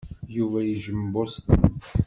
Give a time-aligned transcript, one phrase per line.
[0.37, 1.61] Yuba yejjem Boston.